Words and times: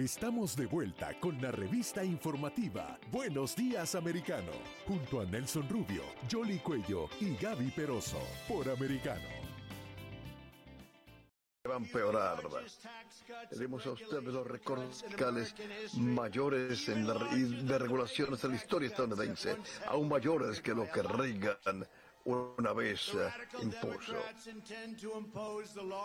Estamos 0.00 0.56
de 0.56 0.64
vuelta 0.64 1.12
con 1.20 1.38
la 1.42 1.50
revista 1.50 2.02
informativa 2.02 2.98
Buenos 3.12 3.54
Días 3.54 3.94
Americano, 3.94 4.50
junto 4.88 5.20
a 5.20 5.26
Nelson 5.26 5.68
Rubio, 5.68 6.02
Jolly 6.32 6.58
Cuello 6.60 7.10
y 7.20 7.36
Gaby 7.36 7.70
Peroso, 7.72 8.16
por 8.48 8.66
Americano. 8.70 9.28
Va 11.68 11.74
a 11.74 11.76
empeorar. 11.76 12.38
Tenemos 13.50 13.84
a 13.84 13.90
ustedes 13.90 14.24
los 14.24 14.46
recortes 14.46 15.04
fiscales 15.04 15.54
mayores 15.98 16.86
de 16.86 17.78
regulaciones 17.78 18.42
en 18.42 18.50
la 18.52 18.56
historia 18.56 18.88
estadounidense, 18.88 19.54
aún 19.86 20.08
mayores 20.08 20.62
que 20.62 20.72
lo 20.72 20.90
que 20.90 21.02
Reagan 21.02 21.86
una 22.30 22.72
vez 22.72 23.12
eh, 23.14 23.30
impuso. 23.62 24.14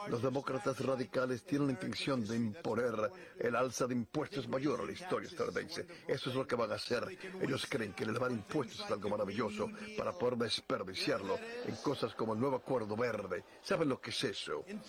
Los 0.08 0.22
demócratas 0.22 0.80
radicales 0.80 1.44
tienen 1.44 1.68
la 1.68 1.74
intención 1.74 2.26
de 2.26 2.36
imponer 2.36 3.12
el 3.40 3.56
alza 3.56 3.88
de 3.88 3.94
impuestos 3.94 4.48
mayor 4.48 4.82
a 4.82 4.86
la 4.86 4.92
historia 4.92 5.28
estadounidense. 5.28 5.86
Eso 6.08 6.30
es 6.30 6.36
lo 6.36 6.48
que 6.48 6.56
van 6.56 6.72
a 6.72 6.76
hacer. 6.76 7.06
Ellos 7.42 7.66
creen 7.70 7.94
que 7.94 8.04
elevar 8.04 8.32
impuestos 8.32 8.80
es 8.80 8.92
algo 8.92 9.10
maravilloso 9.10 9.70
para 9.98 10.14
poder 10.14 10.38
desperdiciarlo 10.38 11.38
en 11.66 11.76
cosas 11.78 12.14
como 12.16 12.34
el 12.34 12.40
nuevo 12.40 12.58
acuerdo 12.58 12.96
verde. 12.96 13.44
¿Saben 13.62 13.90
lo 13.90 14.00
que 14.00 14.12
es 14.12 14.24
eso? 14.24 14.64
En 14.68 14.82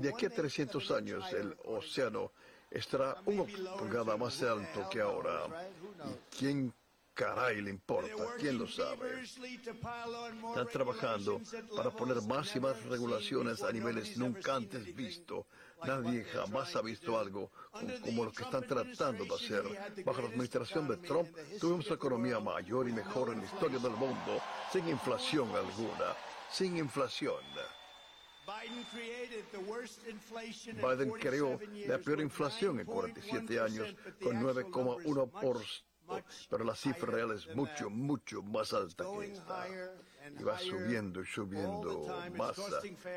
de 0.00 0.08
aquí 0.08 0.26
a 0.26 0.30
300 0.30 0.90
años 0.90 1.32
el 1.32 1.56
océano 1.64 2.32
estará 2.70 3.20
una 3.26 3.44
pulgada 3.78 4.16
más 4.16 4.42
alto 4.42 4.88
que 4.88 5.00
ahora. 5.00 5.46
¿Y 6.04 6.36
quién 6.36 6.72
caray 7.20 7.60
le 7.60 7.70
importa? 7.70 8.22
¿Quién 8.38 8.58
lo 8.58 8.66
sabe? 8.66 9.22
Están 9.22 10.68
trabajando 10.72 11.40
para 11.76 11.90
poner 11.90 12.22
más 12.22 12.56
y 12.56 12.60
más 12.60 12.82
regulaciones 12.84 13.62
a 13.62 13.70
niveles 13.70 14.16
nunca 14.16 14.56
antes 14.56 14.94
visto. 14.96 15.46
Nadie 15.84 16.24
jamás 16.24 16.74
ha 16.76 16.82
visto 16.82 17.18
algo 17.18 17.50
como 18.04 18.24
lo 18.24 18.32
que 18.32 18.42
están 18.42 18.66
tratando 18.66 19.24
de 19.24 19.34
hacer. 19.34 19.64
Bajo 20.04 20.22
la 20.22 20.28
administración 20.28 20.88
de 20.88 20.96
Trump 20.96 21.28
tuvimos 21.60 21.88
la 21.88 21.96
economía 21.96 22.40
mayor 22.40 22.88
y 22.88 22.92
mejor 22.92 23.32
en 23.32 23.40
la 23.40 23.44
historia 23.44 23.78
del 23.78 23.92
mundo, 23.92 24.40
sin 24.72 24.88
inflación 24.88 25.48
alguna. 25.50 26.16
Sin 26.50 26.78
inflación. 26.78 27.44
Biden 30.74 31.12
creó 31.12 31.60
la 31.86 31.98
peor 31.98 32.20
inflación 32.20 32.80
en 32.80 32.86
47 32.86 33.60
años 33.60 33.94
con 34.20 34.42
9,1% 34.42 35.89
pero 36.48 36.64
la 36.64 36.74
cifra 36.74 37.12
real 37.12 37.32
es 37.32 37.54
mucho, 37.54 37.90
mucho 37.90 38.42
más 38.42 38.72
alta 38.72 39.04
que 39.18 39.32
esta. 39.32 39.66
Y 40.38 40.42
va 40.42 40.58
subiendo 40.58 41.22
y 41.22 41.26
subiendo 41.26 42.06
más. 42.36 42.56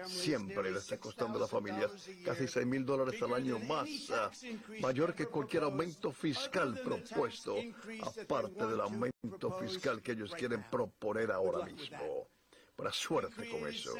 Siempre 0.08 0.72
le 0.72 0.80
está 0.80 0.98
costando 0.98 1.38
a 1.38 1.42
la 1.42 1.48
familia 1.48 1.90
casi 2.24 2.48
6 2.48 2.66
mil 2.66 2.86
dólares 2.86 3.22
al 3.22 3.34
año 3.34 3.60
más, 3.60 3.90
mayor 4.80 5.14
que 5.14 5.26
cualquier 5.26 5.64
aumento 5.64 6.12
fiscal 6.12 6.80
propuesto, 6.84 7.56
aparte 8.02 8.66
del 8.68 8.82
aumento 8.82 9.52
fiscal 9.60 10.02
que 10.02 10.14
ellos 10.14 10.34
quieren 10.34 10.64
proponer 10.72 11.32
ahora 11.32 11.66
mismo. 11.66 12.28
Buena 12.76 12.92
suerte 12.92 13.50
con 13.50 13.68
eso. 13.68 13.94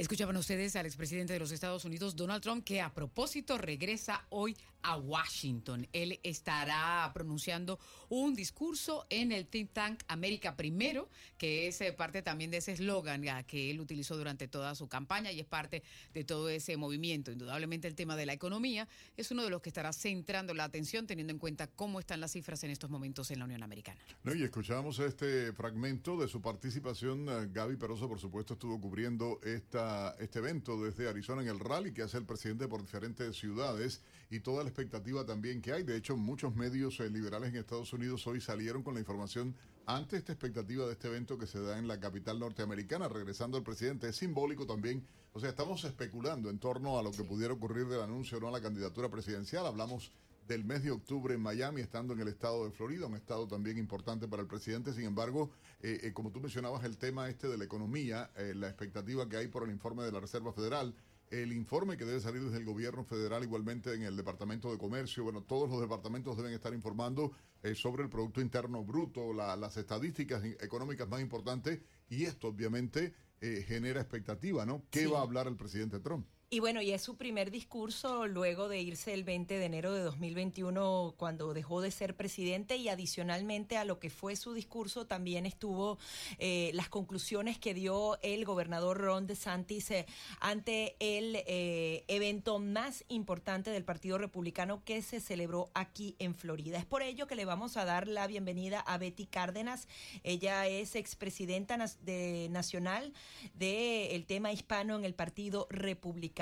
Escuchaban 0.00 0.34
ustedes 0.38 0.76
al 0.76 0.86
expresidente 0.86 1.34
de 1.34 1.38
los 1.38 1.52
Estados 1.52 1.84
Unidos, 1.84 2.16
Donald 2.16 2.42
Trump, 2.42 2.64
que 2.64 2.80
a 2.80 2.94
propósito 2.94 3.58
regresa 3.58 4.24
hoy 4.30 4.56
a 4.82 4.96
Washington. 4.96 5.86
Él 5.92 6.18
estará 6.22 7.10
pronunciando 7.12 7.78
un 8.08 8.34
discurso 8.34 9.06
en 9.10 9.30
el 9.30 9.46
think 9.46 9.74
tank 9.74 10.02
América 10.08 10.56
Primero, 10.56 11.10
que 11.36 11.68
es 11.68 11.82
eh, 11.82 11.92
parte 11.92 12.22
también 12.22 12.50
de 12.50 12.56
ese 12.56 12.72
eslogan 12.72 13.44
que 13.46 13.70
él 13.70 13.78
utilizó 13.78 14.16
durante 14.16 14.48
toda 14.48 14.74
su 14.74 14.88
campaña 14.88 15.32
y 15.32 15.40
es 15.40 15.46
parte 15.46 15.82
de 16.14 16.24
todo 16.24 16.48
ese 16.48 16.78
movimiento. 16.78 17.30
Indudablemente 17.30 17.86
el 17.86 17.94
tema 17.94 18.16
de 18.16 18.24
la 18.24 18.32
economía 18.32 18.88
es 19.18 19.30
uno 19.30 19.44
de 19.44 19.50
los 19.50 19.60
que 19.60 19.68
estará 19.68 19.92
centrando 19.92 20.54
la 20.54 20.64
atención 20.64 21.06
teniendo 21.06 21.34
en 21.34 21.38
cuenta 21.38 21.66
cómo 21.66 22.00
están 22.00 22.20
las 22.20 22.32
cifras 22.32 22.64
en 22.64 22.70
estos 22.70 22.88
momentos 22.88 23.30
en 23.32 23.40
la 23.40 23.44
Unión 23.44 23.62
Americana. 23.62 24.00
No, 24.24 24.34
y 24.34 24.44
escuchamos 24.44 24.98
este 24.98 25.52
fragmento 25.52 26.16
de 26.16 26.26
su 26.26 26.40
participación. 26.40 27.28
Eh, 27.28 27.48
Gaby 27.52 27.76
Peroso, 27.76 28.08
por 28.08 28.18
supuesto, 28.18 28.54
estuvo 28.54 28.80
cubriendo 28.80 29.40
esta 29.44 29.89
este 30.18 30.38
evento 30.38 30.82
desde 30.82 31.08
Arizona 31.08 31.42
en 31.42 31.48
el 31.48 31.60
rally 31.60 31.92
que 31.92 32.02
hace 32.02 32.18
el 32.18 32.24
presidente 32.24 32.68
por 32.68 32.82
diferentes 32.82 33.36
ciudades 33.36 34.02
y 34.30 34.40
toda 34.40 34.62
la 34.62 34.70
expectativa 34.70 35.24
también 35.24 35.60
que 35.60 35.72
hay. 35.72 35.82
De 35.82 35.96
hecho, 35.96 36.16
muchos 36.16 36.54
medios 36.54 37.00
eh, 37.00 37.10
liberales 37.10 37.50
en 37.50 37.56
Estados 37.56 37.92
Unidos 37.92 38.26
hoy 38.26 38.40
salieron 38.40 38.82
con 38.82 38.94
la 38.94 39.00
información 39.00 39.54
ante 39.86 40.16
esta 40.16 40.32
expectativa 40.32 40.86
de 40.86 40.92
este 40.92 41.08
evento 41.08 41.36
que 41.36 41.46
se 41.46 41.60
da 41.60 41.78
en 41.78 41.88
la 41.88 41.98
capital 41.98 42.38
norteamericana, 42.38 43.08
regresando 43.08 43.56
al 43.56 43.64
presidente. 43.64 44.08
Es 44.08 44.16
simbólico 44.16 44.66
también. 44.66 45.06
O 45.32 45.40
sea, 45.40 45.50
estamos 45.50 45.84
especulando 45.84 46.50
en 46.50 46.58
torno 46.58 46.98
a 46.98 47.02
lo 47.02 47.10
que 47.10 47.24
pudiera 47.24 47.54
ocurrir 47.54 47.86
del 47.86 48.00
anuncio 48.00 48.38
o 48.38 48.40
no 48.40 48.48
a 48.48 48.52
la 48.52 48.60
candidatura 48.60 49.08
presidencial. 49.08 49.66
Hablamos 49.66 50.12
del 50.46 50.64
mes 50.64 50.82
de 50.82 50.90
octubre 50.90 51.34
en 51.34 51.40
Miami, 51.40 51.80
estando 51.80 52.12
en 52.12 52.20
el 52.20 52.28
estado 52.28 52.64
de 52.64 52.72
Florida, 52.72 53.06
un 53.06 53.14
estado 53.14 53.46
también 53.46 53.78
importante 53.78 54.26
para 54.26 54.42
el 54.42 54.48
presidente. 54.48 54.92
Sin 54.92 55.04
embargo, 55.04 55.50
eh, 55.80 56.00
eh, 56.02 56.12
como 56.12 56.30
tú 56.32 56.40
mencionabas, 56.40 56.84
el 56.84 56.98
tema 56.98 57.28
este 57.28 57.48
de 57.48 57.56
la 57.56 57.64
economía, 57.64 58.30
eh, 58.36 58.52
la 58.54 58.68
expectativa 58.68 59.28
que 59.28 59.36
hay 59.36 59.48
por 59.48 59.64
el 59.64 59.70
informe 59.70 60.02
de 60.02 60.12
la 60.12 60.20
Reserva 60.20 60.52
Federal, 60.52 60.94
el 61.30 61.52
informe 61.52 61.96
que 61.96 62.04
debe 62.04 62.20
salir 62.20 62.42
desde 62.42 62.58
el 62.58 62.64
gobierno 62.64 63.04
federal, 63.04 63.44
igualmente 63.44 63.94
en 63.94 64.02
el 64.02 64.16
Departamento 64.16 64.72
de 64.72 64.78
Comercio, 64.78 65.22
bueno, 65.22 65.42
todos 65.42 65.70
los 65.70 65.80
departamentos 65.80 66.36
deben 66.36 66.52
estar 66.52 66.74
informando 66.74 67.30
sobre 67.76 68.02
el 68.02 68.08
Producto 68.08 68.40
Interno 68.40 68.82
Bruto, 68.82 69.32
las 69.32 69.76
estadísticas 69.76 70.42
económicas 70.42 71.08
más 71.08 71.20
importantes, 71.20 71.78
y 72.08 72.24
esto 72.24 72.48
obviamente 72.48 73.14
genera 73.40 74.00
expectativa, 74.00 74.66
¿no? 74.66 74.82
¿Qué 74.90 75.06
va 75.06 75.20
a 75.20 75.22
hablar 75.22 75.46
el 75.46 75.54
presidente 75.54 76.00
Trump? 76.00 76.26
Y 76.52 76.58
bueno, 76.58 76.82
y 76.82 76.90
es 76.90 77.00
su 77.00 77.16
primer 77.16 77.52
discurso 77.52 78.26
luego 78.26 78.68
de 78.68 78.80
irse 78.80 79.14
el 79.14 79.22
20 79.22 79.56
de 79.56 79.64
enero 79.64 79.94
de 79.94 80.00
2021 80.00 81.14
cuando 81.16 81.54
dejó 81.54 81.80
de 81.80 81.92
ser 81.92 82.16
presidente 82.16 82.74
y 82.74 82.88
adicionalmente 82.88 83.76
a 83.76 83.84
lo 83.84 84.00
que 84.00 84.10
fue 84.10 84.34
su 84.34 84.52
discurso 84.52 85.06
también 85.06 85.46
estuvo 85.46 85.96
eh, 86.40 86.72
las 86.74 86.88
conclusiones 86.88 87.56
que 87.56 87.72
dio 87.72 88.18
el 88.22 88.44
gobernador 88.44 88.98
Ron 88.98 89.28
DeSantis 89.28 89.92
eh, 89.92 90.06
ante 90.40 90.96
el 90.98 91.36
eh, 91.46 92.04
evento 92.08 92.58
más 92.58 93.04
importante 93.06 93.70
del 93.70 93.84
Partido 93.84 94.18
Republicano 94.18 94.82
que 94.84 95.02
se 95.02 95.20
celebró 95.20 95.70
aquí 95.72 96.16
en 96.18 96.34
Florida. 96.34 96.78
Es 96.78 96.84
por 96.84 97.02
ello 97.02 97.28
que 97.28 97.36
le 97.36 97.44
vamos 97.44 97.76
a 97.76 97.84
dar 97.84 98.08
la 98.08 98.26
bienvenida 98.26 98.80
a 98.80 98.98
Betty 98.98 99.26
Cárdenas. 99.26 99.86
Ella 100.24 100.66
es 100.66 100.96
expresidenta 100.96 101.78
de, 102.02 102.48
nacional 102.50 103.12
del 103.54 104.26
tema 104.26 104.50
hispano 104.50 104.96
en 104.96 105.04
el 105.04 105.14
Partido 105.14 105.68
Republicano. 105.70 106.39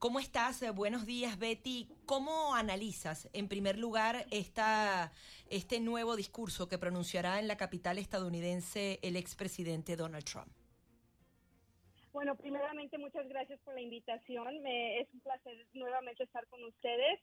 ¿Cómo 0.00 0.18
estás? 0.18 0.64
Buenos 0.74 1.06
días, 1.06 1.38
Betty. 1.38 1.86
¿Cómo 2.06 2.56
analizas, 2.56 3.30
en 3.32 3.46
primer 3.46 3.78
lugar, 3.78 4.26
esta, 4.32 5.12
este 5.48 5.78
nuevo 5.78 6.16
discurso 6.16 6.68
que 6.68 6.76
pronunciará 6.76 7.38
en 7.38 7.46
la 7.46 7.56
capital 7.56 7.98
estadounidense 7.98 8.98
el 9.00 9.14
expresidente 9.14 9.94
Donald 9.94 10.24
Trump? 10.24 10.48
Bueno, 12.12 12.34
primeramente 12.36 12.98
muchas 12.98 13.28
gracias 13.28 13.60
por 13.60 13.74
la 13.74 13.80
invitación. 13.80 14.60
Me, 14.60 14.98
es 14.98 15.08
un 15.14 15.20
placer 15.20 15.66
nuevamente 15.72 16.24
estar 16.24 16.44
con 16.48 16.64
ustedes. 16.64 17.20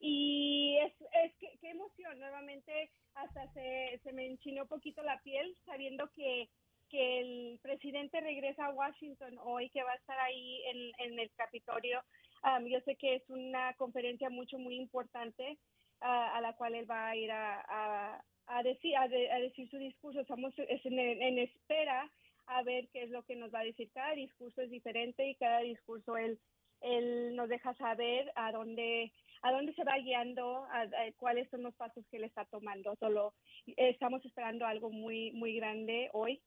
Y 0.00 0.78
es, 0.78 0.94
es 1.22 1.34
que, 1.38 1.58
qué 1.60 1.68
emoción, 1.68 2.18
nuevamente 2.18 2.90
hasta 3.14 3.46
se, 3.52 4.00
se 4.02 4.12
me 4.14 4.24
enchinó 4.24 4.62
un 4.62 4.68
poquito 4.68 5.02
la 5.02 5.20
piel 5.20 5.54
sabiendo 5.66 6.10
que 6.12 6.48
que 6.92 7.20
el 7.20 7.58
presidente 7.62 8.20
regresa 8.20 8.66
a 8.66 8.74
Washington 8.74 9.38
hoy, 9.42 9.70
que 9.70 9.82
va 9.82 9.92
a 9.92 9.96
estar 9.96 10.18
ahí 10.20 10.60
en, 10.98 11.18
el 11.18 11.30
Capitolio. 11.36 12.02
Um, 12.44 12.66
yo 12.66 12.80
sé 12.80 12.96
que 12.96 13.14
es 13.14 13.30
una 13.30 13.72
conferencia 13.74 14.28
mucho, 14.28 14.58
muy 14.58 14.76
importante 14.76 15.58
uh, 16.02 16.36
a 16.36 16.40
la 16.42 16.52
cual 16.52 16.74
él 16.74 16.88
va 16.88 17.08
a 17.08 17.16
ir 17.16 17.30
a, 17.32 18.22
decir, 18.62 18.94
a, 18.96 19.08
decir 19.08 19.70
su 19.70 19.78
discurso. 19.78 20.20
Estamos 20.20 20.52
en, 20.58 21.38
espera 21.38 22.10
a 22.46 22.62
ver 22.62 22.88
qué 22.92 23.04
es 23.04 23.10
lo 23.10 23.22
que 23.22 23.36
nos 23.36 23.52
va 23.54 23.60
a 23.60 23.64
decir. 23.64 23.90
Cada 23.94 24.12
discurso 24.12 24.60
es 24.60 24.70
diferente 24.70 25.26
y 25.26 25.34
cada 25.36 25.60
discurso 25.60 26.18
él, 26.18 26.38
él 26.82 27.34
nos 27.36 27.48
deja 27.48 27.74
saber 27.74 28.30
a 28.36 28.52
dónde 28.52 29.10
a 29.44 29.50
dónde 29.50 29.74
se 29.74 29.82
va 29.82 29.98
guiando, 29.98 30.66
a, 30.70 30.86
cuáles 31.16 31.48
son 31.50 31.64
los 31.64 31.74
pasos 31.74 32.06
que 32.08 32.18
él 32.18 32.24
está 32.24 32.44
tomando. 32.44 32.94
Solo 32.96 33.34
estamos 33.76 34.24
esperando 34.26 34.66
algo 34.66 34.90
muy 34.90 35.32
muy 35.32 35.56
grande 35.56 36.10
hoy 36.12 36.40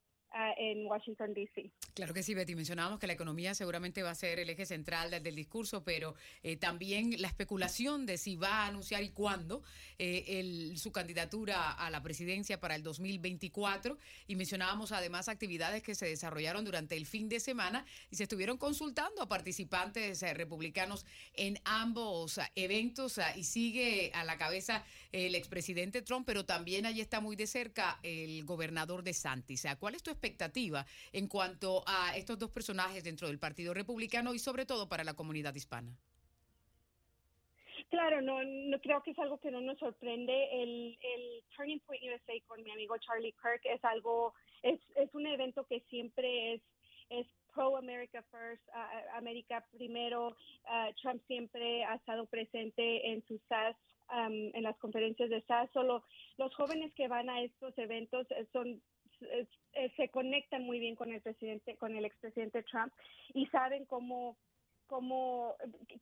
en 0.57 0.85
Washington, 0.85 1.33
D.C. 1.33 1.71
Claro 1.93 2.13
que 2.13 2.23
sí, 2.23 2.33
Betty. 2.33 2.55
Mencionábamos 2.55 2.99
que 2.99 3.07
la 3.07 3.13
economía 3.13 3.53
seguramente 3.55 4.03
va 4.03 4.09
a 4.09 4.15
ser 4.15 4.39
el 4.39 4.49
eje 4.49 4.65
central 4.65 5.11
del, 5.11 5.35
discurso, 5.35 5.83
pero 5.83 6.15
eh, 6.43 6.57
también 6.57 7.21
la 7.21 7.27
especulación 7.27 8.05
de 8.05 8.17
si 8.17 8.35
va 8.35 8.63
a 8.63 8.67
anunciar 8.67 9.03
y 9.03 9.09
cuándo 9.09 9.63
eh, 9.97 10.73
su 10.75 10.91
candidatura 10.91 11.71
a 11.71 11.89
la 11.89 12.01
presidencia 12.01 12.59
para 12.59 12.75
el 12.75 12.83
2024. 12.83 13.97
Y 14.27 14.35
mencionábamos 14.35 14.91
además 14.91 15.29
actividades 15.29 15.83
que 15.83 15.95
se 15.95 16.05
desarrollaron 16.05 16.65
durante 16.65 16.97
el 16.97 17.05
fin 17.05 17.29
de 17.29 17.39
semana 17.39 17.85
y 18.11 18.17
se 18.17 18.23
estuvieron 18.23 18.57
consultando 18.57 19.21
a 19.21 19.29
participantes 19.29 20.21
eh, 20.21 20.33
republicanos 20.33 21.05
en 21.33 21.59
ambos 21.63 22.39
eventos. 22.55 23.19
y 23.35 23.43
sigue 23.43 24.11
a 24.13 24.23
la 24.25 24.37
cabeza 24.37 24.83
el 25.11 25.35
expresidente 25.35 26.01
Trump, 26.01 26.25
pero 26.25 26.45
también 26.45 26.85
allí 26.85 26.99
está 26.99 27.21
muy 27.21 27.37
de 27.37 27.47
cerca 27.47 27.99
el 28.03 28.43
gobernador 28.43 29.01
de 29.01 29.13
Santis. 29.13 29.65
¿Cuál 29.79 29.95
es 29.95 30.03
tu 30.03 30.11
expectativa 30.25 30.85
en 31.13 31.27
cuanto 31.27 31.83
a 31.85 32.17
estos 32.17 32.39
dos 32.39 32.49
personajes 32.49 33.03
dentro 33.03 33.27
del 33.27 33.39
Partido 33.39 33.73
Republicano 33.73 34.33
y 34.33 34.39
sobre 34.39 34.65
todo 34.65 34.89
para 34.89 35.03
la 35.03 35.13
comunidad 35.13 35.53
hispana? 35.53 35.95
Claro, 37.89 38.21
no, 38.21 38.43
no 38.43 38.79
creo 38.79 39.01
que 39.03 39.11
es 39.11 39.19
algo 39.19 39.37
que 39.37 39.51
no 39.51 39.61
nos 39.61 39.77
sorprende. 39.77 40.33
El, 40.51 40.97
el 41.01 41.43
Turning 41.55 41.79
Point 41.81 42.01
USA 42.03 42.33
con 42.47 42.63
mi 42.63 42.71
amigo 42.71 42.97
Charlie 42.97 43.33
Kirk 43.33 43.61
es 43.63 43.83
algo, 43.85 44.33
es, 44.63 44.79
es 44.95 45.13
un 45.13 45.27
evento 45.27 45.65
que 45.65 45.81
siempre 45.89 46.55
es, 46.55 46.61
es 47.09 47.27
pro 47.53 47.77
America 47.77 48.23
First, 48.31 48.63
América 49.13 49.65
primero. 49.71 50.35
Trump 51.01 51.21
siempre 51.27 51.83
ha 51.85 51.95
estado 51.95 52.25
presente 52.25 53.11
en 53.11 53.23
sus 53.27 53.39
SAS, 53.47 53.75
en 54.11 54.63
las 54.63 54.77
conferencias 54.77 55.29
de 55.29 55.41
SAS. 55.43 55.69
Solo 55.71 56.03
los 56.37 56.53
jóvenes 56.55 56.93
que 56.95 57.07
van 57.07 57.29
a 57.29 57.41
estos 57.41 57.77
eventos 57.77 58.27
eh, 58.31 58.45
eh, 59.21 59.91
se 59.95 60.09
conectan 60.09 60.63
muy 60.63 60.79
bien 60.79 60.95
con 60.95 61.11
el 61.11 61.21
presidente, 61.21 61.75
con 61.77 61.95
el 61.95 62.05
expresidente 62.05 62.63
Trump 62.63 62.93
y 63.33 63.45
saben 63.47 63.85
cómo 63.85 64.37
como 64.87 65.55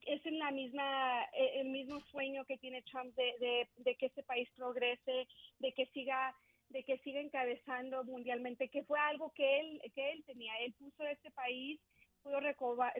es 0.06 0.20
la 0.26 0.50
misma 0.50 1.24
eh, 1.32 1.60
el 1.60 1.68
mismo 1.68 2.00
sueño 2.10 2.44
que 2.44 2.58
tiene 2.58 2.82
Trump 2.82 3.14
de, 3.16 3.96
que 3.96 4.06
este 4.06 4.22
país 4.22 4.48
progrese 4.56 5.26
de 5.58 5.72
que 5.72 5.86
siga 5.86 6.34
de 6.68 6.82
que 6.84 6.98
siga 6.98 7.20
encabezando 7.20 8.04
mundialmente 8.04 8.68
que 8.68 8.84
fue 8.84 8.98
algo 8.98 9.32
que 9.34 9.60
él 9.60 9.80
que 9.94 10.12
él 10.12 10.24
tenía. 10.24 10.52
Él 10.60 10.74
puso 10.74 11.04
este 11.04 11.30
país 11.30 11.80
pudo 12.22 12.40
recobrar, 12.40 12.94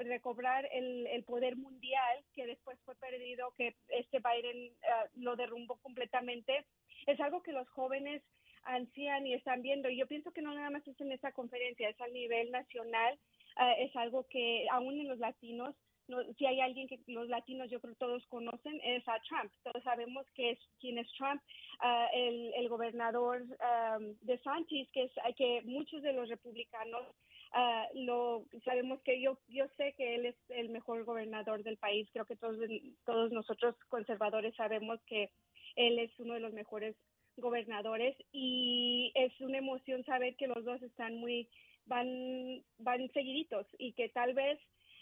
recobrar 0.00 0.68
el, 0.72 1.06
el, 1.08 1.24
poder 1.24 1.56
mundial 1.56 2.24
que 2.32 2.46
después 2.46 2.78
fue 2.84 2.94
perdido 2.94 3.52
que 3.56 3.74
este 3.88 4.20
Biden 4.20 4.66
eh, 4.66 5.08
lo 5.16 5.34
derrumbó 5.34 5.78
completamente. 5.78 6.64
Es 7.06 7.18
algo 7.20 7.42
que 7.42 7.52
los 7.52 7.68
jóvenes 7.70 8.22
ansían 8.68 9.26
y 9.26 9.34
están 9.34 9.62
viendo. 9.62 9.88
Yo 9.88 10.06
pienso 10.06 10.30
que 10.30 10.42
no 10.42 10.54
nada 10.54 10.70
más 10.70 10.86
es 10.86 11.00
en 11.00 11.12
esa 11.12 11.32
conferencia, 11.32 11.88
es 11.88 12.00
a 12.00 12.08
nivel 12.08 12.50
nacional, 12.50 13.18
eh, 13.60 13.74
es 13.84 13.96
algo 13.96 14.26
que 14.28 14.66
aún 14.70 15.00
en 15.00 15.08
los 15.08 15.18
latinos, 15.18 15.74
no, 16.06 16.18
si 16.38 16.46
hay 16.46 16.60
alguien 16.60 16.88
que 16.88 17.00
los 17.06 17.28
latinos 17.28 17.70
yo 17.70 17.80
creo 17.80 17.94
todos 17.96 18.26
conocen, 18.28 18.80
es 18.82 19.06
a 19.08 19.20
Trump. 19.28 19.52
Todos 19.62 19.82
sabemos 19.82 20.26
que 20.34 20.52
es, 20.52 20.58
quién 20.80 20.98
es 20.98 21.10
Trump, 21.18 21.42
eh, 21.82 22.06
el, 22.14 22.54
el, 22.54 22.68
gobernador 22.68 23.42
um, 23.42 24.14
de 24.22 24.38
Santis, 24.38 24.88
que 24.92 25.04
es 25.04 25.12
que 25.36 25.62
muchos 25.64 26.02
de 26.02 26.12
los 26.12 26.28
republicanos 26.28 27.02
uh, 27.52 27.98
lo 27.98 28.44
sabemos 28.64 29.00
que 29.02 29.20
yo 29.20 29.38
yo 29.48 29.66
sé 29.76 29.92
que 29.94 30.14
él 30.14 30.26
es 30.26 30.36
el 30.48 30.70
mejor 30.70 31.04
gobernador 31.04 31.62
del 31.62 31.76
país. 31.76 32.08
Creo 32.12 32.24
que 32.24 32.36
todos 32.36 32.56
todos 33.04 33.30
nosotros 33.30 33.74
conservadores 33.88 34.54
sabemos 34.56 35.00
que 35.06 35.30
él 35.76 35.98
es 35.98 36.10
uno 36.18 36.34
de 36.34 36.40
los 36.40 36.54
mejores 36.54 36.96
gobernadores 37.40 38.16
y 38.32 39.12
es 39.14 39.32
una 39.40 39.58
emoción 39.58 40.04
saber 40.04 40.36
que 40.36 40.46
los 40.46 40.64
dos 40.64 40.82
están 40.82 41.16
muy 41.16 41.48
van 41.86 42.62
van 42.78 43.10
seguiditos 43.12 43.66
y 43.78 43.92
que 43.92 44.08
tal 44.10 44.34
vez 44.34 44.58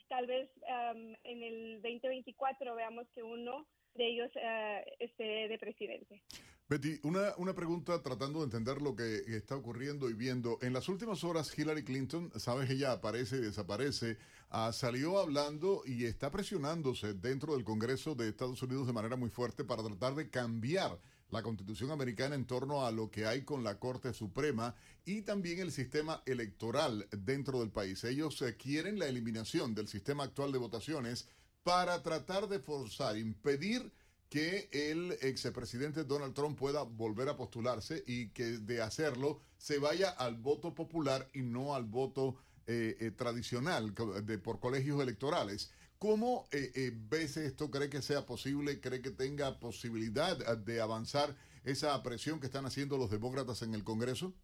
tal 0.08 0.26
vez 0.26 0.48
um, 0.62 1.14
en 1.24 1.42
el 1.42 1.82
2024 1.82 2.74
veamos 2.74 3.06
que 3.14 3.22
uno 3.22 3.66
de 3.94 4.08
ellos 4.08 4.30
uh, 4.36 4.88
esté 5.00 5.48
de 5.48 5.58
presidente. 5.58 6.22
Betty, 6.68 6.98
una, 7.04 7.32
una 7.38 7.54
pregunta 7.54 8.02
tratando 8.02 8.40
de 8.40 8.46
entender 8.46 8.82
lo 8.82 8.96
que 8.96 9.22
está 9.28 9.54
ocurriendo 9.54 10.10
y 10.10 10.14
viendo. 10.14 10.58
En 10.62 10.72
las 10.72 10.88
últimas 10.88 11.22
horas, 11.22 11.56
Hillary 11.56 11.84
Clinton, 11.84 12.32
sabes, 12.36 12.68
ella 12.70 12.92
aparece 12.92 13.36
y 13.36 13.40
desaparece, 13.40 14.18
uh, 14.52 14.72
salió 14.72 15.18
hablando 15.18 15.82
y 15.86 16.04
está 16.04 16.30
presionándose 16.30 17.14
dentro 17.14 17.54
del 17.54 17.64
Congreso 17.64 18.14
de 18.14 18.28
Estados 18.28 18.62
Unidos 18.62 18.86
de 18.86 18.92
manera 18.92 19.16
muy 19.16 19.30
fuerte 19.30 19.64
para 19.64 19.82
tratar 19.82 20.14
de 20.14 20.28
cambiar 20.28 20.98
la 21.36 21.42
constitución 21.42 21.90
americana 21.90 22.34
en 22.34 22.46
torno 22.46 22.86
a 22.86 22.90
lo 22.90 23.10
que 23.10 23.26
hay 23.26 23.42
con 23.42 23.62
la 23.62 23.78
Corte 23.78 24.12
Suprema 24.12 24.74
y 25.04 25.22
también 25.22 25.60
el 25.60 25.70
sistema 25.70 26.22
electoral 26.26 27.06
dentro 27.10 27.60
del 27.60 27.70
país. 27.70 28.02
Ellos 28.04 28.40
eh, 28.42 28.56
quieren 28.56 28.98
la 28.98 29.06
eliminación 29.06 29.74
del 29.74 29.86
sistema 29.86 30.24
actual 30.24 30.50
de 30.50 30.58
votaciones 30.58 31.28
para 31.62 32.02
tratar 32.02 32.48
de 32.48 32.58
forzar, 32.58 33.18
impedir 33.18 33.92
que 34.28 34.68
el 34.72 35.12
expresidente 35.20 36.04
Donald 36.04 36.34
Trump 36.34 36.58
pueda 36.58 36.82
volver 36.82 37.28
a 37.28 37.36
postularse 37.36 38.02
y 38.06 38.28
que 38.30 38.58
de 38.58 38.80
hacerlo 38.80 39.40
se 39.58 39.78
vaya 39.78 40.10
al 40.10 40.36
voto 40.36 40.74
popular 40.74 41.28
y 41.34 41.42
no 41.42 41.74
al 41.74 41.84
voto 41.84 42.36
eh, 42.66 42.96
eh, 42.98 43.10
tradicional 43.10 43.94
de, 44.24 44.38
por 44.38 44.58
colegios 44.58 45.00
electorales. 45.00 45.70
¿Cómo 45.98 46.44
eh, 46.52 46.70
eh, 46.74 46.90
ves 46.94 47.38
esto? 47.38 47.70
¿Cree 47.70 47.88
que 47.88 48.02
sea 48.02 48.26
posible? 48.26 48.80
¿Cree 48.80 49.00
que 49.00 49.10
tenga 49.10 49.58
posibilidad 49.58 50.38
eh, 50.42 50.56
de 50.56 50.80
avanzar 50.80 51.30
esa 51.64 52.02
presión 52.02 52.38
que 52.38 52.46
están 52.46 52.66
haciendo 52.66 52.98
los 52.98 53.10
demócratas 53.10 53.62
en 53.62 53.72
el 53.72 53.82
Congreso? 53.82 54.34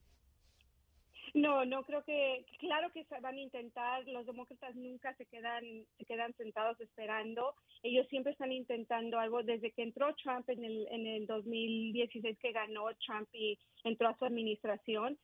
No, 1.34 1.64
no 1.64 1.82
creo 1.84 2.04
que, 2.04 2.44
claro 2.58 2.90
que 2.92 3.06
van 3.20 3.36
a 3.36 3.40
intentar, 3.40 4.06
los 4.06 4.26
demócratas 4.26 4.74
nunca 4.76 5.14
se 5.16 5.24
quedan, 5.26 5.62
se 5.96 6.04
quedan 6.04 6.34
sentados 6.36 6.78
esperando, 6.80 7.54
ellos 7.82 8.06
siempre 8.08 8.32
están 8.32 8.52
intentando 8.52 9.18
algo 9.18 9.42
desde 9.42 9.72
que 9.72 9.82
entró 9.82 10.14
Trump 10.16 10.48
en 10.50 10.62
el, 10.62 10.86
en 10.90 11.06
el 11.06 11.26
2016 11.26 12.38
que 12.38 12.52
ganó 12.52 12.84
Trump 13.06 13.28
y 13.32 13.58
entró 13.82 14.08
a 14.08 14.16
su 14.18 14.26
administración, 14.26 15.18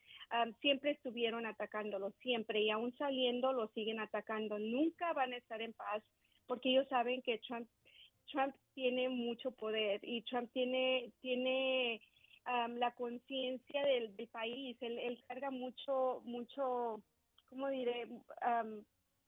siempre 0.62 0.92
estuvieron 0.92 1.44
atacándolo, 1.44 2.10
siempre, 2.22 2.62
y 2.62 2.70
aún 2.70 2.96
saliendo 2.96 3.52
lo 3.52 3.68
siguen 3.68 4.00
atacando, 4.00 4.58
nunca 4.58 5.12
van 5.12 5.34
a 5.34 5.36
estar 5.36 5.60
en 5.60 5.74
paz 5.74 6.02
porque 6.48 6.70
ellos 6.70 6.88
saben 6.88 7.22
que 7.22 7.38
Trump, 7.38 7.68
Trump 8.32 8.54
tiene 8.74 9.08
mucho 9.08 9.52
poder 9.52 10.00
y 10.02 10.22
Trump 10.22 10.50
tiene, 10.52 11.12
tiene 11.20 12.00
la 12.78 12.90
conciencia 12.92 13.84
del, 13.84 14.14
país, 14.32 14.76
él, 14.80 14.98
él, 14.98 15.22
carga 15.28 15.50
mucho, 15.50 16.22
mucho, 16.24 17.02
¿cómo 17.50 17.68
diré? 17.68 18.08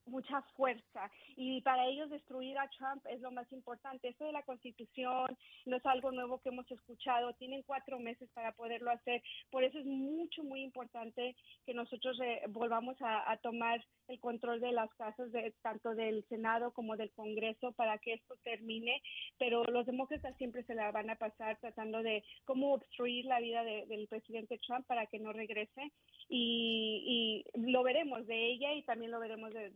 Mucha 0.06 0.42
fuerza. 0.56 1.10
Y 1.36 1.60
para 1.62 1.86
ellos 1.86 2.10
destruir 2.10 2.58
a 2.58 2.68
Trump 2.70 3.04
es 3.08 3.20
lo 3.20 3.30
más 3.30 3.50
importante. 3.52 4.08
Esto 4.08 4.24
de 4.24 4.32
la 4.32 4.42
constitución 4.42 5.26
no 5.66 5.76
es 5.76 5.86
algo 5.86 6.12
nuevo 6.12 6.40
que 6.40 6.50
hemos 6.50 6.70
escuchado, 6.70 7.32
tienen 7.34 7.62
cuatro 7.62 7.98
meses 7.98 8.28
para 8.34 8.52
poderlo 8.52 8.90
hacer, 8.90 9.22
por 9.50 9.64
eso 9.64 9.78
es 9.78 9.86
mucho, 9.86 10.42
muy 10.42 10.62
importante 10.62 11.36
que 11.64 11.74
nosotros 11.74 12.18
eh, 12.20 12.42
volvamos 12.48 12.96
a, 13.00 13.36
tomar 13.42 13.84
el 14.08 14.20
control 14.20 14.60
de 14.60 14.72
las 14.72 14.92
casas, 14.94 15.30
de, 15.32 15.54
tanto 15.62 15.94
del 15.94 16.24
Senado 16.28 16.72
como 16.72 16.96
del 16.96 17.10
Congreso, 17.12 17.72
para 17.72 17.98
que 17.98 18.14
esto 18.14 18.36
termine, 18.42 19.00
pero 19.38 19.64
los 19.64 19.86
demócratas 19.86 20.36
siempre 20.36 20.64
se 20.64 20.74
la 20.74 20.90
van 20.90 21.10
a 21.10 21.16
pasar 21.16 21.58
tratando 21.60 22.02
de 22.02 22.24
cómo 22.44 22.74
obstruir 22.74 23.24
la 23.26 23.40
vida 23.40 23.62
del 23.64 24.08
presidente 24.08 24.58
Trump 24.58 24.86
para 24.86 25.06
que 25.06 25.18
no 25.18 25.32
regrese. 25.32 25.92
Y, 26.28 27.44
lo 27.54 27.82
veremos 27.82 28.26
de 28.26 28.52
ella 28.52 28.72
y 28.74 28.82
también 28.82 29.10
lo 29.10 29.20
veremos 29.20 29.52
de 29.52 29.60
de, 29.68 29.70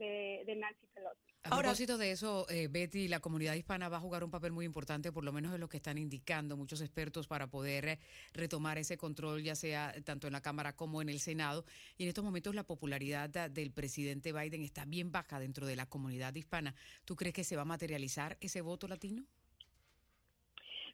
Nancy 0.57 0.87
Pelosi. 0.95 1.35
A 1.45 1.59
propósito 1.59 1.99
de 1.99 2.11
eso, 2.11 2.47
eh, 2.49 2.69
Betty, 2.69 3.07
la 3.07 3.21
comunidad 3.21 3.53
hispana 3.53 3.91
va 3.91 3.99
a 3.99 4.01
jugar 4.01 4.25
un 4.25 4.31
papel 4.31 4.53
muy 4.53 4.65
importante, 4.65 5.13
por 5.13 5.25
lo 5.25 5.33
menos 5.33 5.53
es 5.53 5.61
lo 5.61 5.69
que 5.69 5.77
están 5.77 5.99
indicando 5.99 6.57
muchos 6.57 6.81
expertos 6.81 7.27
para 7.27 7.49
poder 7.49 7.87
eh, 7.87 7.99
retomar 8.33 8.79
ese 8.79 8.97
control, 8.97 9.43
ya 9.43 9.55
sea 9.55 9.95
tanto 10.05 10.27
en 10.27 10.33
la 10.33 10.41
Cámara 10.41 10.75
como 10.75 11.03
en 11.03 11.11
el 11.11 11.21
Senado. 11.21 11.67
Y 11.99 12.05
en 12.05 12.09
estos 12.09 12.25
momentos 12.25 12.55
la 12.55 12.65
popularidad 12.65 13.29
del 13.51 13.73
presidente 13.73 14.33
Biden 14.33 14.63
está 14.63 14.87
bien 14.87 15.13
baja 15.13 15.39
dentro 15.39 15.67
de 15.67 15.77
la 15.77 15.85
comunidad 15.85 16.35
hispana. 16.35 16.75
¿Tú 17.05 17.15
crees 17.15 17.35
que 17.35 17.45
se 17.45 17.57
va 17.57 17.63
a 17.63 17.67
materializar 17.67 18.39
ese 18.41 18.63
voto 18.63 18.89
latino? 18.89 19.27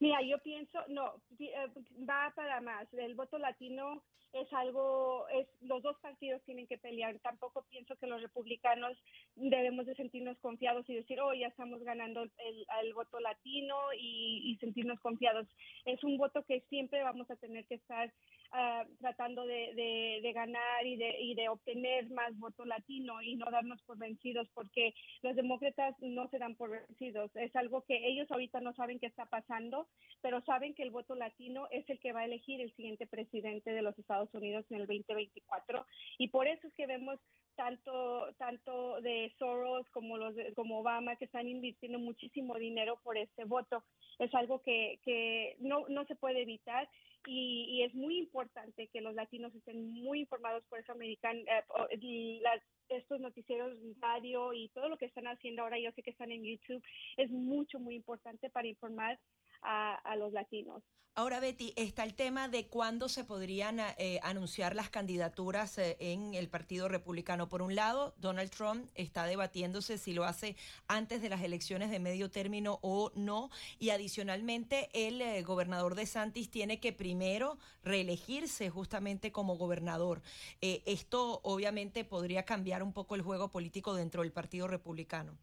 Mira, 0.01 0.23
yo 0.23 0.39
pienso, 0.39 0.79
no, 0.89 1.15
eh, 1.39 1.69
va 2.09 2.33
para 2.35 2.61
más. 2.63 2.93
El 2.95 3.15
voto 3.15 3.39
latino 3.39 4.03
es 4.33 4.53
algo, 4.53 5.27
es 5.29 5.47
los 5.61 5.83
dos 5.83 5.97
partidos 6.01 6.43
tienen 6.45 6.67
que 6.67 6.79
pelear. 6.79 7.19
Tampoco 7.19 7.67
pienso 7.69 7.97
que 7.97 8.07
los 8.07 8.23
republicanos 8.23 8.97
debemos 9.35 9.87
de 9.87 9.95
sentirnos 9.97 10.39
confiados 10.39 10.89
y 10.89 10.95
decir, 10.95 11.21
oh, 11.21 11.35
ya 11.35 11.49
estamos 11.49 11.83
ganando 11.83 12.23
el, 12.23 12.95
voto 12.95 13.21
latino 13.21 13.77
y, 13.99 14.57
sentirnos 14.61 15.01
confiados. 15.01 15.47
Es 15.85 16.03
un 16.05 16.17
voto 16.17 16.45
que 16.45 16.61
siempre 16.69 17.03
vamos 17.03 17.31
a 17.31 17.37
tener 17.37 17.67
que 17.67 17.77
estar 17.77 18.13
uh, 18.53 18.97
tratando 19.01 19.45
de, 19.47 20.21
de, 20.23 20.33
ganar 20.33 20.87
y 20.87 20.97
de, 20.97 21.21
y 21.21 21.35
de 21.35 21.49
obtener 21.49 22.11
más 22.11 22.39
voto 22.39 22.65
latino 22.65 23.23
y 23.23 23.37
no 23.37 23.51
darnos 23.51 23.83
por 23.83 23.99
vencidos 23.99 24.49
porque 24.55 24.95
los 25.23 25.35
demócratas 25.35 25.95
no 26.01 26.29
se 26.29 26.39
dan 26.39 26.57
por 26.57 26.71
vencidos. 26.71 27.35
Es 27.37 27.55
algo 27.57 27.83
que 27.83 28.07
ellos 28.07 28.31
ahorita 28.31 28.61
no 28.61 28.73
saben 28.75 28.99
qué 28.99 29.07
está 29.07 29.27
pasando 29.27 29.89
pero 30.23 30.43
saben 30.43 30.75
que 30.75 30.83
el 30.83 30.91
voto 30.91 31.15
latino 31.15 31.67
es 31.71 31.89
el 31.89 31.99
que 31.99 32.13
va 32.13 32.21
a 32.21 32.25
elegir 32.25 32.61
el 32.61 32.75
siguiente 32.75 33.07
presidente 33.07 33.73
de 33.73 33.83
los 33.83 33.99
Estados 33.99 34.33
Unidos 34.35 34.67
en 34.71 34.81
el 34.81 34.87
2024 34.87 35.87
y 36.19 36.29
por 36.29 36.47
eso 36.47 36.67
es 36.67 36.75
que 36.75 36.87
vemos 36.87 37.19
tanto 37.57 38.33
tanto 38.39 39.01
de 39.01 39.33
Soros 39.39 39.89
como 39.91 40.17
los 40.17 40.35
como 40.55 40.81
Obama 40.81 41.17
que 41.17 41.25
están 41.25 41.49
invirtiendo 41.49 41.99
muchísimo 41.99 42.55
dinero 42.57 42.99
por 43.03 43.19
este 43.19 43.45
voto. 43.45 43.85
Es 44.19 44.35
algo 44.35 44.63
que, 44.63 44.99
que 45.05 45.57
no, 45.59 45.87
no 45.89 46.05
se 46.07 46.15
puede 46.15 46.43
evitar 46.43 46.89
y, 47.27 47.83
es 47.83 47.95
muy 47.95 48.19
importante 48.19 48.89
que 48.89 49.01
los 49.01 49.15
latinos 49.15 49.55
estén 49.55 49.91
muy 49.93 50.21
informados 50.21 50.65
por 50.69 50.79
eso 50.79 50.93
american 50.93 51.37
eh, 51.37 52.43
estos 52.89 53.21
noticieros 53.21 53.77
radio 54.01 54.53
y 54.53 54.69
todo 54.71 54.89
lo 54.89 54.97
que 54.97 55.07
están 55.07 55.27
haciendo 55.27 55.63
ahora 55.63 55.79
yo 55.79 55.93
sé 55.93 56.03
que 56.03 56.11
están 56.11 56.33
en 56.33 56.45
YouTube 56.45 56.83
es 57.17 57.31
mucho 57.31 57.79
muy 57.79 57.95
importante 57.95 58.49
para 58.51 58.69
informar 58.69 59.19
a, 59.63 60.17
los 60.17 60.33
latinos. 60.33 60.83
Ahora, 61.17 61.41
Betty, 61.41 61.73
está 61.77 62.05
el 62.05 62.15
tema 62.15 62.49
de 62.49 62.69
cuándo 62.69 63.09
se 63.09 63.25
podrían 63.25 63.81
eh, 63.81 64.21
anunciar 64.23 64.77
las 64.77 64.91
candidaturas 64.91 65.77
eh, 65.77 65.97
en 65.99 66.35
el 66.35 66.49
Partido 66.49 66.89
Republicano. 66.89 67.49
Por 67.49 67.63
un 67.63 67.75
lado, 67.75 68.15
Donald 68.19 68.51
Trump 68.51 68.89
está 68.95 69.27
debatiéndose 69.27 69.99
si 69.99 70.15
lo 70.15 70.25
hace 70.25 70.57
antes 70.87 71.21
de 71.21 71.29
las 71.29 71.43
elecciones 71.43 71.91
de 71.91 71.99
medio 71.99 72.31
término 72.31 72.79
o 72.83 73.11
no. 73.17 73.51
Y 73.79 73.91
adicionalmente, 73.91 74.89
el 74.95 75.21
eh, 75.21 75.43
gobernador 75.43 75.97
de 75.97 76.07
Santis 76.07 76.51
tiene 76.51 76.79
que 76.79 76.93
primero 76.93 77.59
reelegirse 77.83 78.71
justamente 78.71 79.33
como 79.33 79.57
gobernador. 79.57 80.23
esto 80.61 81.41
obviamente 81.43 82.05
podría 82.05 82.45
cambiar 82.45 82.83
un 82.83 82.93
poco 82.93 83.15
el 83.17 83.23
juego 83.23 83.51
político 83.51 83.95
dentro 83.95 84.23
del 84.23 84.33
Partido 84.33 84.69
Republicano. 84.69 85.37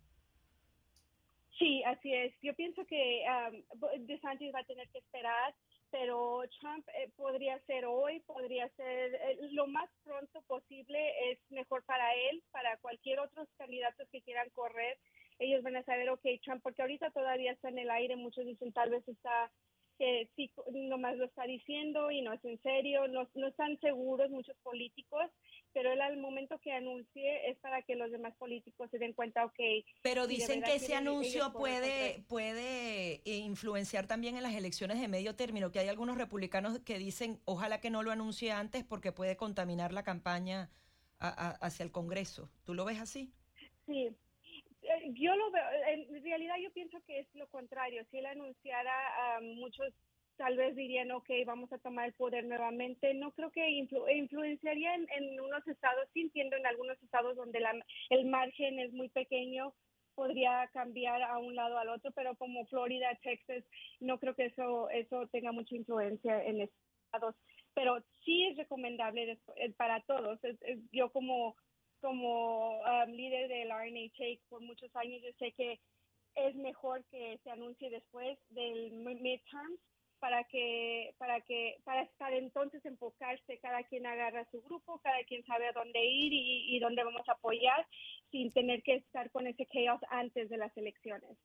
Sí, 1.57 1.83
así 1.85 2.13
es. 2.13 2.33
Yo 2.41 2.53
pienso 2.53 2.85
que 2.85 3.23
um, 3.25 4.05
DeSantis 4.05 4.53
va 4.53 4.59
a 4.59 4.65
tener 4.65 4.87
que 4.89 4.99
esperar, 4.99 5.55
pero 5.89 6.41
Trump 6.59 6.87
eh, 6.89 7.09
podría 7.15 7.59
ser 7.65 7.85
hoy, 7.85 8.19
podría 8.21 8.69
ser 8.69 9.15
eh, 9.15 9.37
lo 9.51 9.65
más 9.67 9.89
pronto 10.03 10.41
posible, 10.43 11.31
es 11.31 11.39
mejor 11.49 11.83
para 11.85 12.13
él, 12.13 12.43
para 12.51 12.77
cualquier 12.77 13.19
otro 13.19 13.47
candidato 13.57 14.03
que 14.11 14.21
quieran 14.21 14.49
correr. 14.51 14.97
Ellos 15.39 15.63
van 15.63 15.77
a 15.77 15.83
saber, 15.83 16.09
ok, 16.09 16.25
Trump, 16.43 16.61
porque 16.61 16.81
ahorita 16.83 17.09
todavía 17.11 17.53
está 17.53 17.69
en 17.69 17.79
el 17.79 17.89
aire, 17.89 18.15
muchos 18.15 18.45
dicen 18.45 18.71
tal 18.73 18.91
vez 18.91 19.07
está 19.07 19.51
que 19.97 20.29
sí, 20.35 20.51
nomás 20.71 21.17
lo 21.17 21.25
está 21.25 21.43
diciendo 21.45 22.11
y 22.11 22.21
no 22.21 22.33
es 22.33 22.45
en 22.45 22.61
serio, 22.61 23.07
no, 23.07 23.27
no 23.33 23.47
están 23.47 23.79
seguros 23.79 24.29
muchos 24.29 24.55
políticos, 24.57 25.31
pero 25.77 25.93
él 25.93 26.01
al 26.01 26.17
momento 26.17 26.57
que 26.57 26.73
anuncie 26.73 27.51
es 27.51 27.57
para 27.59 27.83
que 27.83 27.95
los 27.95 28.09
demás 28.09 28.33
políticos 28.37 28.89
se 28.89 28.97
den 28.97 29.13
cuenta, 29.13 29.45
ok. 29.45 29.59
Pero 30.01 30.25
dicen 30.25 30.63
que 30.63 30.73
ese 30.73 30.95
anuncio 30.95 31.53
puede, 31.53 32.23
puede 32.27 33.21
influenciar 33.25 34.07
también 34.07 34.37
en 34.37 34.41
las 34.41 34.55
elecciones 34.55 34.99
de 34.99 35.07
medio 35.07 35.35
término, 35.35 35.71
que 35.71 35.77
hay 35.77 35.87
algunos 35.87 36.17
republicanos 36.17 36.79
que 36.79 36.97
dicen, 36.97 37.39
ojalá 37.45 37.79
que 37.79 37.91
no 37.91 38.01
lo 38.01 38.09
anuncie 38.09 38.51
antes 38.51 38.83
porque 38.85 39.11
puede 39.11 39.37
contaminar 39.37 39.93
la 39.93 40.01
campaña 40.01 40.71
hacia 41.19 41.83
el 41.83 41.91
Congreso. 41.91 42.49
¿Tú 42.63 42.73
lo 42.73 42.83
ves 42.83 42.99
así? 42.99 43.31
Sí, 43.85 44.07
eh, 44.81 45.11
yo 45.13 45.35
lo 45.35 45.51
veo, 45.51 45.63
en 45.89 46.23
realidad 46.23 46.55
yo 46.59 46.71
pienso 46.71 46.97
que 47.05 47.19
es 47.19 47.27
lo 47.35 47.47
contrario. 47.49 48.03
Si 48.09 48.17
él 48.17 48.25
anunciara, 48.25 49.35
a 49.35 49.41
muchos 49.41 49.93
tal 50.37 50.55
vez 50.55 50.75
dirían, 50.75 51.11
ok, 51.11 51.29
vamos 51.45 51.71
a 51.73 51.79
tomar 51.79 52.07
el 52.07 52.13
poder 52.13 52.45
nuevamente. 52.45 53.13
No 53.13 53.31
creo 53.31 53.51
que 53.51 53.67
influenciaría 53.69 54.95
en, 54.95 55.39
unos 55.39 55.67
estados, 55.67 56.07
sí 56.13 56.21
entiendo 56.21 56.55
en 56.55 56.65
algunos 56.65 57.01
estados 57.01 57.35
donde 57.35 57.59
la, 57.59 57.73
el 58.09 58.25
margen 58.25 58.79
es 58.79 58.93
muy 58.93 59.09
pequeño, 59.09 59.73
podría 60.15 60.69
cambiar 60.73 61.21
a 61.21 61.37
un 61.39 61.55
lado 61.55 61.77
al 61.77 61.89
otro, 61.89 62.11
pero 62.11 62.35
como 62.35 62.65
Florida, 62.67 63.07
Texas, 63.21 63.63
no 63.99 64.19
creo 64.19 64.35
que 64.35 64.45
eso, 64.45 64.89
eso 64.89 65.27
tenga 65.27 65.51
mucha 65.51 65.75
influencia 65.75 66.43
en 66.43 66.61
estados. 66.61 67.35
Pero 67.73 68.03
sí 68.23 68.45
es 68.45 68.57
recomendable 68.57 69.39
eh, 69.57 69.73
para 69.73 70.01
todos. 70.01 70.39
yo 70.91 71.11
como 71.11 71.55
como 71.99 72.79
um, 72.79 73.09
líder 73.09 73.47
del 73.47 73.71
RNHA 73.71 74.39
por 74.49 74.61
muchos 74.61 74.95
años, 74.95 75.19
yo 75.23 75.31
sé 75.39 75.51
que 75.53 75.79
es 76.35 76.55
mejor 76.55 77.03
que 77.05 77.39
se 77.43 77.49
anuncie 77.49 77.89
después 77.89 78.37
del 78.49 78.91
midterms 78.91 79.79
para 80.19 80.43
que 80.45 81.13
para 81.17 81.41
que 81.41 81.77
para 81.83 82.03
estar 82.03 82.33
entonces 82.33 82.83
enfocarse 82.85 83.59
cada 83.59 83.83
quien 83.83 84.05
agarra 84.05 84.47
su 84.51 84.61
grupo 84.61 84.99
cada 85.03 85.23
quien 85.25 85.45
sabe 85.45 85.67
a 85.67 85.73
dónde 85.73 86.03
ir 86.03 86.33
y, 86.33 86.75
y 86.75 86.79
dónde 86.79 87.03
vamos 87.03 87.27
a 87.27 87.33
apoyar 87.33 87.85
sin 88.31 88.51
tener 88.51 88.83
que 88.83 88.95
estar 88.95 89.31
con 89.31 89.47
ese 89.47 89.65
chaos 89.67 90.01
antes 90.09 90.49
de 90.49 90.57
las 90.57 90.75
elecciones 90.77 91.37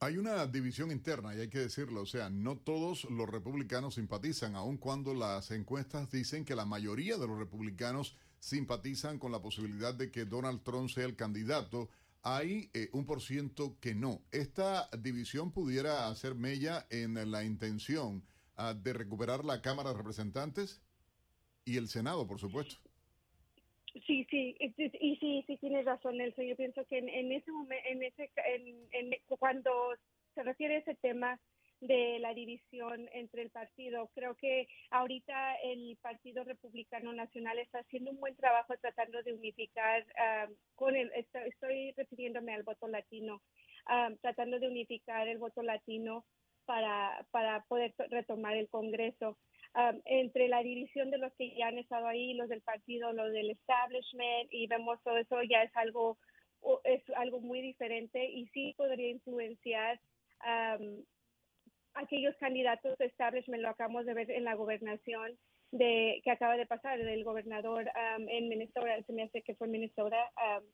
hay 0.00 0.16
una 0.16 0.46
división 0.46 0.92
interna 0.92 1.34
y 1.34 1.40
hay 1.40 1.48
que 1.48 1.58
decirlo, 1.58 2.02
o 2.02 2.06
sea, 2.06 2.30
no 2.30 2.56
todos 2.56 3.04
los 3.10 3.28
republicanos 3.28 3.96
simpatizan, 3.96 4.54
aun 4.54 4.76
cuando 4.76 5.12
las 5.12 5.50
encuestas 5.50 6.10
dicen 6.10 6.44
que 6.44 6.54
la 6.54 6.64
mayoría 6.64 7.16
de 7.16 7.26
los 7.26 7.38
republicanos 7.38 8.16
simpatizan 8.38 9.18
con 9.18 9.32
la 9.32 9.42
posibilidad 9.42 9.94
de 9.94 10.10
que 10.10 10.24
Donald 10.24 10.62
Trump 10.62 10.88
sea 10.88 11.04
el 11.04 11.16
candidato. 11.16 11.88
Hay 12.22 12.70
eh, 12.74 12.88
un 12.92 13.06
por 13.06 13.20
ciento 13.22 13.78
que 13.80 13.94
no. 13.94 14.20
¿Esta 14.32 14.88
división 14.98 15.52
pudiera 15.52 16.08
hacer 16.08 16.34
mella 16.34 16.86
en 16.90 17.30
la 17.30 17.44
intención 17.44 18.24
ah, 18.56 18.74
de 18.74 18.92
recuperar 18.92 19.44
la 19.44 19.62
Cámara 19.62 19.90
de 19.90 19.98
Representantes 19.98 20.82
y 21.64 21.76
el 21.76 21.88
Senado, 21.88 22.26
por 22.26 22.38
supuesto? 22.38 22.76
Sí, 24.06 24.26
sí, 24.30 24.56
y 24.58 25.16
sí, 25.16 25.44
sí 25.46 25.56
tienes 25.58 25.84
razón, 25.84 26.18
Nelson. 26.18 26.44
Yo 26.46 26.56
pienso 26.56 26.84
que 26.86 26.98
en, 26.98 27.32
ese 27.32 27.50
momento, 27.50 27.84
en 27.88 28.02
ese, 28.02 28.30
en, 28.92 29.10
cuando 29.38 29.70
se 30.34 30.42
refiere 30.42 30.76
a 30.76 30.78
ese 30.78 30.94
tema, 30.96 31.40
de 31.80 32.18
la 32.18 32.34
división 32.34 33.08
entre 33.12 33.42
el 33.42 33.50
partido. 33.50 34.10
Creo 34.14 34.34
que 34.34 34.68
ahorita 34.90 35.54
el 35.62 35.96
Partido 36.02 36.44
Republicano 36.44 37.12
Nacional 37.12 37.58
está 37.58 37.80
haciendo 37.80 38.10
un 38.10 38.20
buen 38.20 38.36
trabajo 38.36 38.74
tratando 38.80 39.22
de 39.22 39.32
unificar 39.32 40.04
um, 40.48 40.54
con 40.74 40.96
el, 40.96 41.10
estoy, 41.14 41.92
refiriéndome 41.92 42.54
al 42.54 42.64
voto 42.64 42.88
latino, 42.88 43.42
um, 43.88 44.16
tratando 44.18 44.58
de 44.58 44.68
unificar 44.68 45.28
el 45.28 45.38
voto 45.38 45.62
latino 45.62 46.24
para, 46.64 47.24
para 47.30 47.64
poder 47.64 47.94
retomar 48.10 48.56
el 48.56 48.68
Congreso. 48.68 49.38
Um, 49.74 50.00
entre 50.06 50.48
la 50.48 50.62
división 50.62 51.10
de 51.10 51.18
los 51.18 51.32
que 51.34 51.54
ya 51.56 51.68
han 51.68 51.78
estado 51.78 52.08
ahí, 52.08 52.34
los 52.34 52.48
del 52.48 52.62
partido, 52.62 53.12
los 53.12 53.32
del 53.32 53.50
establishment, 53.50 54.48
y 54.50 54.66
vemos 54.66 55.00
todo 55.04 55.18
eso 55.18 55.42
ya 55.42 55.62
es 55.62 55.76
algo 55.76 56.18
es 56.82 57.02
algo 57.16 57.40
muy 57.40 57.60
diferente 57.60 58.24
y 58.24 58.46
sí 58.48 58.74
podría 58.76 59.10
influenciar 59.10 60.00
aquellos 61.98 62.36
candidatos 62.36 63.00
establishment, 63.00 63.62
lo 63.62 63.70
acabamos 63.70 64.06
de 64.06 64.14
ver 64.14 64.30
en 64.30 64.44
la 64.44 64.54
gobernación 64.54 65.36
de 65.72 66.20
que 66.24 66.30
acaba 66.30 66.56
de 66.56 66.66
pasar 66.66 66.98
del 66.98 67.24
gobernador 67.24 67.90
um, 68.16 68.28
en 68.28 68.48
Minnesota, 68.48 69.02
se 69.06 69.12
me 69.12 69.24
hace 69.24 69.42
que 69.42 69.54
fue 69.54 69.68
Minnesota, 69.68 70.16
um, 70.36 70.64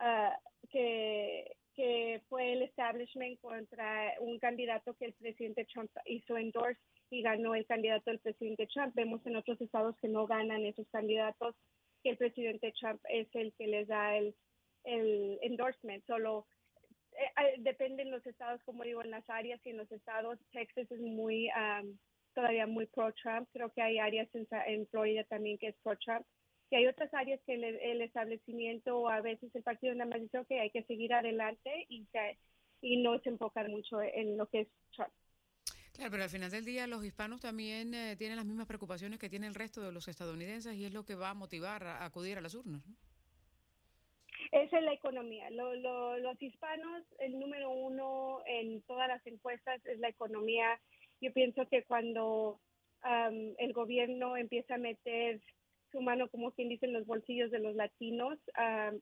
uh, 0.00 0.32
que, 0.70 1.56
que 1.74 2.20
fue 2.28 2.52
el 2.52 2.62
establishment 2.62 3.40
contra 3.40 4.12
un 4.20 4.38
candidato 4.38 4.94
que 4.94 5.06
el 5.06 5.14
presidente 5.14 5.64
Trump 5.72 5.90
hizo 6.04 6.36
endorse 6.36 6.80
y 7.10 7.22
ganó 7.22 7.54
el 7.54 7.64
candidato 7.66 8.10
del 8.10 8.20
presidente 8.20 8.66
Trump. 8.66 8.94
Vemos 8.94 9.24
en 9.26 9.36
otros 9.36 9.60
estados 9.60 9.96
que 10.00 10.08
no 10.08 10.26
ganan 10.26 10.66
esos 10.66 10.88
candidatos, 10.88 11.54
que 12.02 12.10
el 12.10 12.16
presidente 12.16 12.72
Trump 12.78 13.00
es 13.08 13.28
el 13.34 13.54
que 13.54 13.66
les 13.68 13.88
da 13.88 14.16
el, 14.16 14.34
el 14.84 15.38
endorsement. 15.42 16.04
Solo 16.06 16.46
eh, 17.14 17.54
dependen 17.58 18.10
los 18.10 18.26
estados, 18.26 18.62
como 18.64 18.84
digo, 18.84 19.02
en 19.02 19.10
las 19.10 19.28
áreas 19.28 19.60
y 19.64 19.70
en 19.70 19.78
los 19.78 19.90
estados. 19.92 20.38
Texas 20.52 20.90
es 20.90 21.00
muy, 21.00 21.48
todavía 22.34 22.66
muy 22.66 22.86
pro-Trump. 22.86 23.48
Creo 23.52 23.72
que 23.72 23.82
hay 23.82 23.98
áreas 23.98 24.28
en, 24.34 24.86
Florida 24.88 25.24
también 25.24 25.58
que 25.58 25.68
es 25.68 25.76
pro-Trump. 25.82 26.26
Y 26.70 26.76
hay 26.76 26.86
otras 26.86 27.12
áreas 27.14 27.40
que 27.46 27.54
el, 27.54 28.02
establecimiento 28.02 28.98
o 28.98 29.08
a 29.08 29.20
veces 29.20 29.54
el 29.54 29.62
partido 29.62 29.94
nada 29.94 30.10
más 30.10 30.20
dice 30.20 30.44
que 30.48 30.60
hay 30.60 30.70
que 30.70 30.82
seguir 30.84 31.12
adelante 31.14 31.86
y, 31.88 32.06
y 32.80 32.96
no 33.02 33.18
se 33.20 33.30
enfocar 33.30 33.68
mucho 33.68 34.00
en 34.02 34.36
lo 34.36 34.46
que 34.48 34.60
es 34.60 34.68
Trump. 34.94 35.12
Claro, 35.94 36.10
pero 36.10 36.24
al 36.24 36.30
final 36.30 36.50
del 36.50 36.64
día 36.64 36.88
los 36.88 37.04
hispanos 37.04 37.40
también 37.40 37.94
eh, 37.94 38.16
tienen 38.16 38.36
las 38.36 38.44
mismas 38.44 38.66
preocupaciones 38.66 39.20
que 39.20 39.30
tiene 39.30 39.46
el 39.46 39.54
resto 39.54 39.80
de 39.80 39.92
los 39.92 40.08
estadounidenses 40.08 40.74
y 40.74 40.84
es 40.84 40.92
lo 40.92 41.04
que 41.04 41.14
va 41.14 41.30
a 41.30 41.34
motivar 41.34 41.84
a 41.84 42.04
acudir 42.04 42.36
a 42.36 42.40
las 42.40 42.54
urnas. 42.54 42.82
Esa 44.54 44.78
es 44.78 44.84
la 44.84 44.92
economía. 44.92 45.50
los 45.50 46.40
hispanos, 46.40 47.02
el 47.18 47.40
número 47.40 47.70
uno 47.70 48.38
en 48.46 48.82
todas 48.82 49.08
las 49.08 49.26
encuestas 49.26 49.84
es 49.84 49.98
la 49.98 50.08
economía. 50.08 50.80
Yo 51.20 51.32
pienso 51.32 51.66
que 51.68 51.82
cuando 51.82 52.60
el 53.58 53.72
gobierno 53.72 54.36
empieza 54.36 54.76
a 54.76 54.78
meter 54.78 55.40
su 55.90 56.00
mano, 56.00 56.28
como 56.28 56.52
quien 56.52 56.68
dice, 56.68 56.86
en 56.86 56.92
los 56.92 57.04
bolsillos 57.04 57.50
de 57.50 57.58
los 57.58 57.74
latinos, 57.74 58.38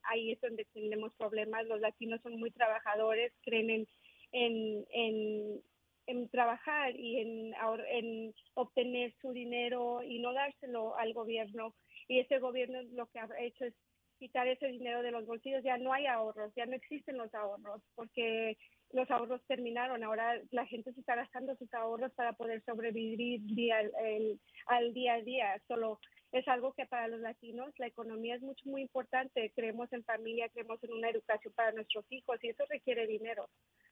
ahí 0.01 0.31
es 0.31 0.41
donde 0.41 0.65
tenemos 0.73 1.13
problemas. 1.19 1.67
Los 1.67 1.81
latinos 1.81 2.19
son 2.23 2.39
muy 2.39 2.49
trabajadores, 2.49 3.31
creen 3.43 3.69
en, 3.69 3.87
en, 4.31 5.61
en, 6.07 6.29
trabajar 6.29 6.95
y 6.95 7.19
en, 7.19 7.53
en 7.89 8.33
obtener 8.55 9.13
su 9.21 9.31
dinero 9.31 10.01
y 10.01 10.17
no 10.17 10.33
dárselo 10.33 10.97
al 10.97 11.13
gobierno. 11.13 11.75
Y 12.07 12.21
ese 12.21 12.39
gobierno 12.39 12.81
lo 12.93 13.05
que 13.11 13.19
ha 13.19 13.29
hecho 13.39 13.65
es 13.65 13.75
quitar 14.23 14.47
ese 14.47 14.67
dinero 14.67 15.01
de 15.01 15.11
los 15.11 15.25
bolsillos, 15.25 15.63
ya 15.65 15.77
no 15.77 15.91
hay 15.91 16.05
ahorros, 16.05 16.53
ya 16.55 16.65
no 16.65 16.77
existen 16.77 17.17
los 17.17 17.33
ahorros, 17.35 17.81
porque 17.93 18.57
los 18.93 19.11
ahorros 19.11 19.41
terminaron. 19.47 20.01
Ahora 20.01 20.39
la 20.51 20.65
gente 20.65 20.93
se 20.93 21.01
está 21.01 21.15
gastando 21.15 21.57
sus 21.57 21.73
ahorros 21.73 22.13
para 22.13 22.31
poder 22.31 22.63
sobrevivir 22.63 23.41
día, 23.43 23.79
al 24.67 24.93
día 24.93 25.15
a 25.15 25.21
día. 25.21 25.61
Solo 25.67 25.99
es 26.31 26.47
algo 26.47 26.71
que 26.71 26.85
para 26.85 27.09
los 27.09 27.19
latinos 27.19 27.73
la 27.77 27.87
economía 27.87 28.35
es 28.35 28.41
mucho, 28.41 28.63
muy 28.69 28.81
importante. 28.81 29.51
Creemos 29.53 29.91
en 29.91 30.05
familia, 30.05 30.47
creemos 30.47 30.81
en 30.85 30.93
una 30.93 31.09
educación 31.09 31.53
para 31.53 31.73
nuestros 31.73 32.05
hijos 32.09 32.41
y 32.43 32.47
eso 32.47 32.63
requiere 32.69 33.05
dinero. 33.07 33.49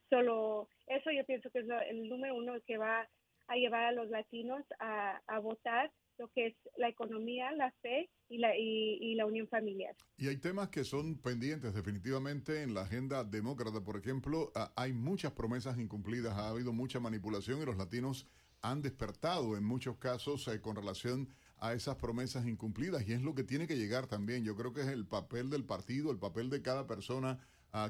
Solo 0.09 0.69
eso 0.87 1.11
yo 1.11 1.25
pienso 1.25 1.49
que 1.51 1.59
es 1.59 1.65
el 1.89 2.07
número 2.07 2.35
uno 2.35 2.53
que 2.65 2.77
va 2.77 3.05
a 3.47 3.55
llevar 3.57 3.83
a 3.83 3.91
los 3.91 4.07
latinos 4.09 4.63
a, 4.79 5.21
a 5.27 5.39
votar 5.39 5.91
lo 6.21 6.31
que 6.31 6.47
es 6.47 6.55
la 6.77 6.87
economía, 6.87 7.51
la 7.51 7.71
fe 7.81 8.09
y 8.29 8.37
la, 8.37 8.55
y, 8.55 9.15
la 9.15 9.25
unión 9.25 9.47
familiar. 9.47 9.95
Y 10.17 10.27
hay 10.27 10.37
temas 10.37 10.69
que 10.69 10.83
son 10.83 11.17
pendientes 11.17 11.73
definitivamente 11.73 12.61
en 12.61 12.75
la 12.75 12.81
agenda 12.81 13.23
demócrata. 13.23 13.83
Por 13.83 13.97
ejemplo, 13.97 14.51
hay 14.75 14.93
muchas 14.93 15.31
promesas 15.31 15.79
incumplidas, 15.79 16.37
ha 16.37 16.49
habido 16.49 16.73
mucha 16.73 16.99
manipulación 16.99 17.61
y 17.61 17.65
los 17.65 17.75
latinos 17.75 18.27
han 18.61 18.83
despertado 18.83 19.57
en 19.57 19.63
muchos 19.63 19.97
casos 19.97 20.47
eh, 20.47 20.61
con 20.61 20.75
relación 20.75 21.27
a 21.57 21.73
esas 21.73 21.95
promesas 21.95 22.45
incumplidas 22.45 23.07
y 23.07 23.13
es 23.13 23.21
lo 23.23 23.33
que 23.33 23.43
tiene 23.43 23.65
que 23.65 23.77
llegar 23.77 24.05
también. 24.05 24.43
Yo 24.43 24.55
creo 24.55 24.73
que 24.73 24.81
es 24.81 24.87
el 24.87 25.07
papel 25.07 25.49
del 25.49 25.65
partido, 25.65 26.11
el 26.11 26.19
papel 26.19 26.51
de 26.51 26.61
cada 26.61 26.85
persona 26.85 27.39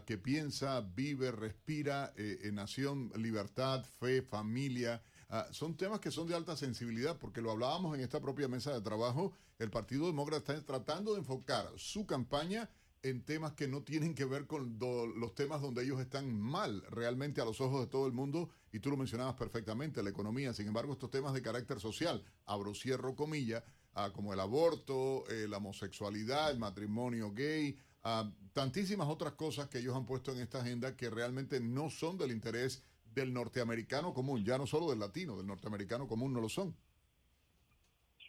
que 0.05 0.17
piensa, 0.17 0.81
vive, 0.81 1.31
respira 1.31 2.13
eh, 2.15 2.39
en 2.43 2.55
nación, 2.55 3.11
libertad, 3.15 3.83
fe, 3.99 4.21
familia. 4.21 5.01
Ah, 5.33 5.47
son 5.51 5.77
temas 5.77 6.01
que 6.01 6.11
son 6.11 6.27
de 6.27 6.35
alta 6.35 6.57
sensibilidad 6.57 7.17
porque 7.17 7.41
lo 7.41 7.51
hablábamos 7.51 7.95
en 7.95 8.01
esta 8.01 8.19
propia 8.19 8.49
mesa 8.49 8.73
de 8.73 8.81
trabajo. 8.81 9.31
El 9.59 9.71
Partido 9.71 10.07
Demócrata 10.07 10.53
está 10.53 10.65
tratando 10.65 11.13
de 11.13 11.19
enfocar 11.19 11.71
su 11.77 12.05
campaña 12.05 12.69
en 13.01 13.23
temas 13.23 13.53
que 13.53 13.65
no 13.65 13.81
tienen 13.81 14.13
que 14.13 14.25
ver 14.25 14.45
con 14.45 14.77
los 14.77 15.33
temas 15.33 15.61
donde 15.61 15.83
ellos 15.83 16.01
están 16.01 16.37
mal 16.37 16.83
realmente 16.89 17.39
a 17.39 17.45
los 17.45 17.61
ojos 17.61 17.79
de 17.79 17.87
todo 17.87 18.07
el 18.07 18.11
mundo, 18.11 18.49
y 18.73 18.79
tú 18.79 18.89
lo 18.89 18.97
mencionabas 18.97 19.35
perfectamente, 19.35 20.03
la 20.03 20.09
economía. 20.09 20.53
Sin 20.53 20.67
embargo, 20.67 20.91
estos 20.91 21.09
temas 21.09 21.33
de 21.33 21.41
carácter 21.41 21.79
social, 21.79 22.21
abro 22.45 22.75
cierro 22.75 23.15
comilla, 23.15 23.63
ah, 23.93 24.11
como 24.13 24.33
el 24.33 24.39
aborto, 24.39 25.23
eh, 25.29 25.47
la 25.47 25.57
homosexualidad, 25.57 26.51
el 26.51 26.59
matrimonio 26.59 27.31
gay, 27.31 27.77
ah, 28.03 28.29
tantísimas 28.51 29.07
otras 29.07 29.33
cosas 29.33 29.69
que 29.69 29.79
ellos 29.79 29.95
han 29.95 30.05
puesto 30.05 30.33
en 30.33 30.39
esta 30.39 30.59
agenda 30.59 30.97
que 30.97 31.09
realmente 31.09 31.61
no 31.61 31.89
son 31.89 32.17
del 32.17 32.31
interés 32.31 32.83
del 33.13 33.33
norteamericano 33.33 34.13
común, 34.13 34.43
ya 34.43 34.57
no 34.57 34.65
solo 34.65 34.89
del 34.89 34.99
latino, 34.99 35.37
del 35.37 35.47
norteamericano 35.47 36.07
común 36.07 36.33
no 36.33 36.41
lo 36.41 36.49
son 36.49 36.75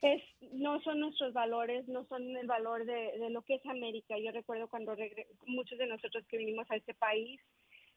es, 0.03 0.23
no 0.53 0.81
son 0.83 1.01
nuestros 1.01 1.33
valores, 1.33 1.87
no 1.87 2.05
son 2.07 2.37
el 2.37 2.47
valor 2.47 2.85
de, 2.85 3.31
lo 3.31 3.43
que 3.43 3.55
es 3.55 3.67
América. 3.67 4.19
Yo 4.19 4.33
recuerdo 4.33 4.69
cuando 4.69 4.97
muchos 5.47 5.79
de 5.79 5.87
nosotros 5.87 6.25
que 6.27 6.39
vinimos 6.39 6.69
a 6.71 6.77
este 6.77 6.93
país, 6.93 7.41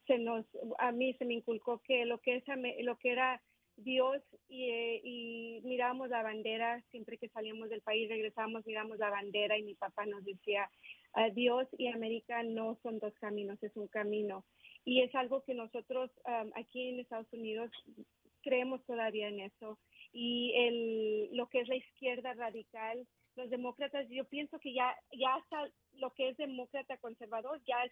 se 0.06 0.20
nos, 0.20 0.46
a 0.77 0.92
mí 0.92 1.15
se 1.15 1.25
me 1.25 1.34
inculcó 1.34 1.80
que 1.80 2.06
lo 2.06 2.20
que 2.20 2.36
es 2.38 2.44
lo 2.84 2.96
que 2.98 3.12
era 3.12 3.42
Dios 3.75 4.22
y, 4.48 4.70
y 5.04 5.62
mirábamos 5.63 6.10
la 6.10 6.22
bandera 6.22 6.80
siempre 6.92 7.18
que 7.18 7.27
salíamos 7.30 7.70
del 7.70 7.82
país, 7.82 8.08
regresábamos, 8.08 8.68
miramos 8.68 9.00
la 9.00 9.10
bandera 9.10 9.58
y 9.58 9.63
mi 9.63 9.74
papá 9.74 10.06
nos 10.06 10.24
decía, 10.24 10.70
Dios 11.34 11.68
y 11.75 11.88
América 11.88 12.44
no 12.44 12.77
son 12.84 13.00
dos 13.00 13.15
caminos, 13.15 13.62
es 13.63 13.75
un 13.75 13.88
camino. 13.88 14.46
Y 14.86 15.01
es 15.01 15.13
algo 15.15 15.44
que 15.44 15.56
nosotros 15.56 16.12
aquí 16.56 16.89
en 16.89 17.00
Estados 17.00 17.32
Unidos 17.34 17.72
creemos 18.42 18.86
todavía 18.86 19.27
en 19.27 19.39
eso 19.39 19.80
y 20.13 20.54
el, 20.56 21.36
lo 21.36 21.50
que 21.50 21.60
es 21.60 21.68
la 21.68 21.75
izquierda 21.75 22.34
radical, 22.36 23.06
los 23.36 23.50
demócratas, 23.50 24.08
yo 24.10 24.24
pienso 24.25 24.60
que 24.60 24.74
ya, 24.74 24.96
ya 25.12 25.36
hasta 25.36 25.70
lo 25.94 26.13
que 26.13 26.30
es 26.30 26.38
demócrata 26.38 26.98
conservador 27.00 27.62
ya 27.68 27.84
es, 27.84 27.92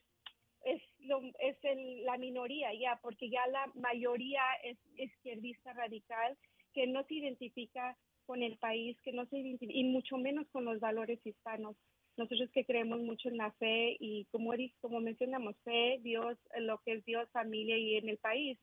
es, 0.63 0.81
lo, 0.99 1.21
es 1.39 1.57
la 2.05 2.17
minoría 2.17 2.73
ya, 2.73 2.97
porque 3.01 3.29
ya 3.29 3.45
la 3.47 3.69
mayoría 3.75 4.41
es 4.63 4.77
izquierdista 4.95 5.73
radical 5.73 6.37
que 6.73 6.87
no 6.87 7.03
se 7.03 7.15
identifica 7.15 7.97
con 8.25 8.41
el 8.41 8.57
país, 8.57 8.97
que 9.01 9.11
no 9.11 9.25
se 9.25 9.39
identifica, 9.39 9.77
y 9.77 9.83
mucho 9.83 10.17
menos 10.17 10.47
con 10.49 10.63
los 10.63 10.79
valores 10.79 11.19
hispanos. 11.25 11.75
Nosotros 12.17 12.49
que 12.51 12.65
creemos 12.65 12.99
mucho 12.99 13.29
en 13.29 13.37
la 13.37 13.51
fe 13.53 13.97
y 13.99 14.25
como, 14.31 14.53
como 14.81 14.99
mencionamos, 14.99 15.55
fe, 15.63 15.99
Dios, 16.01 16.37
lo 16.59 16.79
que 16.79 16.93
es 16.93 17.05
Dios, 17.05 17.29
familia 17.31 17.77
y 17.77 17.95
en 17.95 18.09
el 18.09 18.17
país 18.17 18.59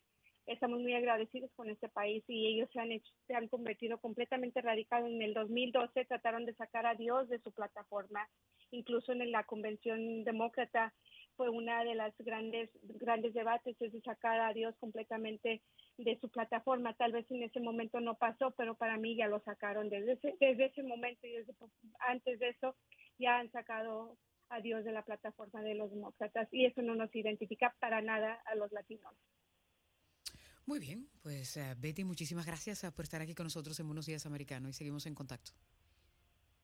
estamos 0.47 0.80
muy 0.80 0.95
agradecidos 0.95 1.50
con 1.54 1.71
este 1.71 1.88
país 1.88 2.25
y 2.26 2.47
ellos 2.47 2.69
se 2.73 2.80
han 2.80 2.90
hecho, 2.92 3.12
se 3.26 3.35
han 3.35 3.49
convertido 3.49 3.99
completamente 3.99 4.61
radicales. 4.61 5.12
En 5.12 5.23
el 5.23 5.35
2012 5.35 6.04
trataron 6.07 6.45
de 6.45 6.54
sacar 6.54 6.87
a 6.87 6.95
Dios 6.95 7.28
de 7.28 7.38
su 7.40 7.52
plataforma, 7.52 8.28
incluso 8.71 9.12
en 9.12 9.30
la 9.30 9.45
convención 9.45 10.25
demócrata 10.25 10.92
fue 11.37 11.49
una 11.49 11.85
de 11.85 11.95
las 11.95 12.12
grandes 12.19 12.69
grandes 12.83 13.33
debates 13.33 13.80
es 13.80 13.92
de 13.92 14.00
sacar 14.02 14.40
a 14.40 14.52
Dios 14.52 14.75
completamente 14.78 15.62
de 15.97 16.19
su 16.19 16.28
plataforma. 16.28 16.95
Tal 16.95 17.12
vez 17.12 17.30
en 17.30 17.42
ese 17.42 17.61
momento 17.61 18.00
no 18.00 18.16
pasó, 18.16 18.50
pero 18.52 18.75
para 18.75 18.99
mí 18.99 19.16
ya 19.16 19.28
lo 19.28 19.40
sacaron 19.40 19.88
desde 19.88 20.12
ese, 20.12 20.37
desde 20.40 20.66
ese 20.66 20.83
momento 20.83 21.26
y 21.26 21.37
antes 22.00 22.38
de 22.40 22.49
eso 22.49 22.76
ya 23.21 23.39
han 23.39 23.53
sacado 23.53 24.17
a 24.49 24.61
Dios 24.61 24.85
de 24.85 24.93
la 24.93 25.03
plataforma 25.03 25.62
de 25.62 25.75
los 25.75 25.91
demócratas 25.91 26.49
y 26.50 26.67
eso 26.67 26.83
no 26.83 26.97
nos 26.97 27.15
identifica 27.15 27.75
para 27.79 28.03
nada 28.03 28.43
a 28.47 28.55
los 28.57 28.73
latinos. 28.73 29.15
Muy 30.67 30.79
bien, 30.79 31.09
pues 31.23 31.57
eh, 31.57 31.75
Betty, 31.79 32.05
muchísimas 32.05 32.47
gracias 32.47 32.85
eh, 32.85 32.93
por 32.93 33.05
estar 33.05 33.21
aquí 33.21 33.35
con 33.35 33.45
nosotros 33.45 33.78
en 33.80 33.87
Buenos 33.87 34.06
Días 34.06 34.26
Americano 34.26 34.69
y 34.69 34.73
seguimos 34.73 35.06
en 35.06 35.15
contacto. 35.15 35.52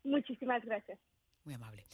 Muchísimas 0.04 0.64
gracias. 0.64 0.98
Muy 1.44 1.54
amable. 1.54 1.84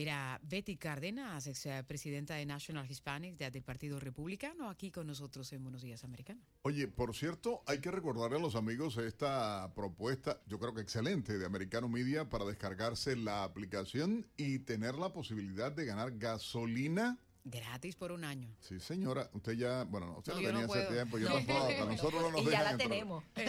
Era 0.00 0.38
Betty 0.44 0.76
Cárdenas, 0.76 1.48
ex 1.48 1.66
eh, 1.66 1.82
presidenta 1.82 2.36
de 2.36 2.46
National 2.46 2.88
Hispanic 2.88 3.36
del 3.36 3.64
Partido 3.64 3.98
Republicano, 3.98 4.70
aquí 4.70 4.92
con 4.92 5.08
nosotros 5.08 5.52
en 5.52 5.64
Buenos 5.64 5.82
Días 5.82 6.04
Americano. 6.04 6.40
Oye, 6.62 6.86
por 6.86 7.16
cierto, 7.16 7.64
hay 7.66 7.80
que 7.80 7.90
recordarle 7.90 8.36
a 8.36 8.40
los 8.40 8.54
amigos 8.54 8.96
esta 8.96 9.72
propuesta, 9.74 10.40
yo 10.46 10.60
creo 10.60 10.72
que 10.72 10.82
excelente, 10.82 11.36
de 11.36 11.44
Americano 11.44 11.88
Media 11.88 12.30
para 12.30 12.44
descargarse 12.44 13.16
la 13.16 13.42
aplicación 13.42 14.24
y 14.36 14.60
tener 14.60 14.94
la 14.94 15.12
posibilidad 15.12 15.72
de 15.72 15.86
ganar 15.86 16.16
gasolina 16.16 17.18
Gratis 17.50 17.96
por 17.96 18.12
un 18.12 18.24
año. 18.24 18.48
Sí, 18.60 18.78
señora. 18.80 19.30
Usted 19.32 19.52
ya, 19.52 19.84
bueno, 19.84 20.16
usted 20.18 20.34
no, 20.34 20.38
tenía 20.38 20.64
ese 20.64 20.92
tiempo, 20.92 21.18
yo 21.18 21.28
tampoco. 21.32 21.84
nosotros 21.88 22.22
no 22.22 22.30
nos 22.30 22.42
y 22.42 22.50
ya 22.50 22.62
la 22.62 22.76
tenemos. 22.76 23.24
sí, 23.36 23.42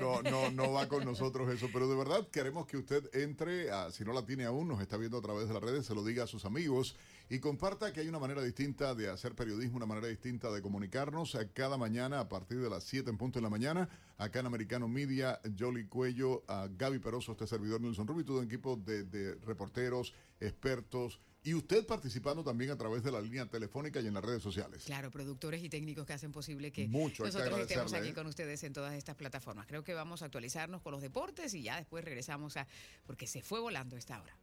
no, 0.00 0.22
no, 0.22 0.50
no, 0.50 0.72
va 0.72 0.88
con 0.88 1.04
nosotros 1.04 1.52
eso. 1.52 1.68
Pero 1.72 1.88
de 1.88 1.96
verdad 1.96 2.28
queremos 2.28 2.66
que 2.66 2.76
usted 2.76 3.08
entre, 3.14 3.70
a, 3.70 3.90
si 3.90 4.04
no 4.04 4.12
la 4.12 4.24
tiene 4.24 4.44
aún, 4.44 4.68
nos 4.68 4.80
está 4.80 4.96
viendo 4.96 5.18
a 5.18 5.22
través 5.22 5.48
de 5.48 5.54
las 5.54 5.62
redes, 5.62 5.86
se 5.86 5.94
lo 5.94 6.04
diga 6.04 6.24
a 6.24 6.26
sus 6.26 6.44
amigos 6.44 6.96
y 7.30 7.38
comparta 7.38 7.92
que 7.92 8.00
hay 8.00 8.08
una 8.08 8.18
manera 8.18 8.42
distinta 8.42 8.94
de 8.94 9.08
hacer 9.08 9.34
periodismo, 9.34 9.76
una 9.78 9.86
manera 9.86 10.08
distinta 10.08 10.50
de 10.50 10.60
comunicarnos. 10.60 11.36
Cada 11.54 11.78
mañana, 11.78 12.20
a 12.20 12.28
partir 12.28 12.60
de 12.60 12.68
las 12.68 12.84
7 12.84 13.08
en 13.10 13.16
punto 13.16 13.38
de 13.38 13.42
la 13.42 13.50
mañana, 13.50 13.88
acá 14.18 14.40
en 14.40 14.46
Americano 14.46 14.88
Media, 14.88 15.40
Jolly 15.58 15.86
Cuello, 15.86 16.44
a 16.48 16.68
Gaby 16.70 16.98
Peroso, 16.98 17.32
este 17.32 17.46
servidor 17.46 17.80
Nelson 17.80 18.06
Rubio 18.06 18.22
y 18.22 18.24
todo 18.24 18.38
un 18.40 18.44
equipo 18.44 18.76
de, 18.76 19.04
de 19.04 19.36
reporteros, 19.36 20.12
expertos, 20.40 21.20
y 21.44 21.52
usted 21.52 21.86
participando 21.86 22.42
también 22.42 22.70
a 22.70 22.76
través 22.76 23.04
de 23.04 23.12
la 23.12 23.20
línea 23.20 23.44
telefónica 23.44 24.00
y 24.00 24.06
en 24.06 24.14
las 24.14 24.24
redes 24.24 24.42
sociales. 24.42 24.82
Claro, 24.84 25.10
productores 25.10 25.62
y 25.62 25.68
técnicos 25.68 26.06
que 26.06 26.14
hacen 26.14 26.32
posible 26.32 26.72
que 26.72 26.88
nosotros 26.88 27.60
estemos 27.60 27.92
aquí 27.92 28.08
¿eh? 28.08 28.14
con 28.14 28.26
ustedes 28.26 28.64
en 28.64 28.72
todas 28.72 28.94
estas 28.94 29.14
plataformas. 29.14 29.66
Creo 29.66 29.84
que 29.84 29.92
vamos 29.92 30.22
a 30.22 30.24
actualizarnos 30.24 30.80
con 30.80 30.92
los 30.92 31.02
deportes 31.02 31.52
y 31.52 31.62
ya 31.62 31.76
después 31.76 32.02
regresamos 32.02 32.56
a... 32.56 32.66
porque 33.06 33.26
se 33.26 33.42
fue 33.42 33.60
volando 33.60 33.96
esta 33.98 34.20
hora. 34.20 34.34